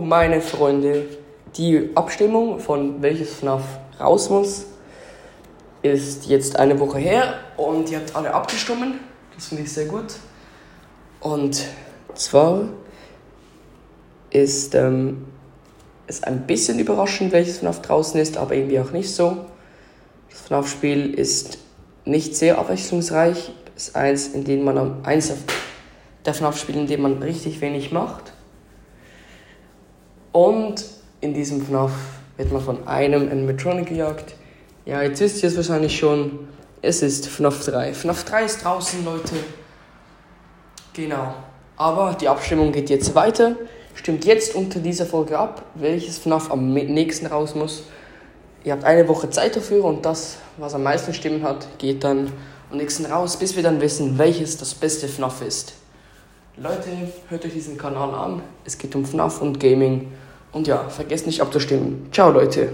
meine 0.00 0.40
Freunde. 0.40 1.06
Die 1.56 1.90
Abstimmung 1.94 2.60
von 2.60 3.02
welches 3.02 3.34
FNAF 3.34 3.62
raus 3.98 4.30
muss, 4.30 4.66
ist 5.82 6.26
jetzt 6.26 6.56
eine 6.56 6.78
Woche 6.78 6.98
her 6.98 7.34
und 7.56 7.90
ihr 7.90 7.98
habt 7.98 8.14
alle 8.14 8.32
abgestimmt. 8.32 8.96
Das 9.34 9.48
finde 9.48 9.64
ich 9.64 9.72
sehr 9.72 9.86
gut. 9.86 10.14
Und 11.20 11.66
zwar 12.14 12.68
ist 14.30 14.74
ähm, 14.74 15.26
es 16.06 16.22
ein 16.22 16.46
bisschen 16.46 16.78
überraschend, 16.78 17.32
welches 17.32 17.58
FNAF 17.58 17.82
draußen 17.82 18.20
ist, 18.20 18.36
aber 18.36 18.54
irgendwie 18.54 18.80
auch 18.80 18.92
nicht 18.92 19.14
so. 19.14 19.38
Das 20.30 20.40
FNAF-Spiel 20.42 21.14
ist 21.14 21.58
nicht 22.04 22.36
sehr 22.36 22.58
abwechslungsreich. 22.58 23.52
Es 23.76 23.88
ist 23.88 23.96
eins, 23.96 24.28
in 24.28 24.44
dem 24.44 24.64
man 24.64 24.78
am 24.78 24.98
eins 25.04 25.32
der 26.24 26.34
FNAF-Spiele, 26.34 26.80
in 26.80 26.86
dem 26.86 27.02
man 27.02 27.22
richtig 27.22 27.60
wenig 27.60 27.92
macht. 27.92 28.32
Und 30.32 30.84
in 31.20 31.34
diesem 31.34 31.64
FNAF 31.64 31.92
wird 32.36 32.52
man 32.52 32.62
von 32.62 32.86
einem 32.86 33.30
Animatronic 33.30 33.88
gejagt. 33.88 34.34
Ja, 34.86 35.02
jetzt 35.02 35.20
wisst 35.20 35.42
ihr 35.42 35.48
es 35.48 35.56
wahrscheinlich 35.56 35.98
schon. 35.98 36.48
Es 36.82 37.02
ist 37.02 37.26
FNAF 37.26 37.64
3. 37.64 37.92
FNAF 37.92 38.24
3 38.24 38.44
ist 38.44 38.64
draußen, 38.64 39.04
Leute. 39.04 39.34
Genau. 40.94 41.34
Aber 41.76 42.16
die 42.18 42.28
Abstimmung 42.28 42.72
geht 42.72 42.90
jetzt 42.90 43.14
weiter. 43.14 43.56
Stimmt 43.94 44.24
jetzt 44.24 44.54
unter 44.54 44.80
dieser 44.80 45.04
Folge 45.04 45.38
ab, 45.38 45.62
welches 45.74 46.18
FNAF 46.18 46.50
am 46.50 46.72
nächsten 46.72 47.26
raus 47.26 47.54
muss. 47.54 47.82
Ihr 48.64 48.72
habt 48.72 48.84
eine 48.84 49.08
Woche 49.08 49.30
Zeit 49.30 49.56
dafür 49.56 49.84
und 49.84 50.04
das, 50.04 50.36
was 50.58 50.74
am 50.74 50.82
meisten 50.82 51.12
Stimmen 51.12 51.42
hat, 51.42 51.66
geht 51.78 52.04
dann 52.04 52.32
am 52.70 52.76
nächsten 52.76 53.06
raus, 53.06 53.36
bis 53.36 53.56
wir 53.56 53.62
dann 53.62 53.80
wissen, 53.80 54.16
welches 54.18 54.56
das 54.58 54.74
beste 54.74 55.08
FNAF 55.08 55.42
ist. 55.42 55.74
Leute, 56.62 56.90
hört 57.30 57.46
euch 57.46 57.54
diesen 57.54 57.78
Kanal 57.78 58.14
an. 58.14 58.42
Es 58.66 58.76
geht 58.76 58.94
um 58.94 59.06
FNAF 59.06 59.40
und 59.40 59.58
Gaming. 59.58 60.12
Und 60.52 60.66
ja, 60.66 60.90
vergesst 60.90 61.26
nicht 61.26 61.40
abzustimmen. 61.40 62.08
Ciao, 62.12 62.30
Leute. 62.30 62.70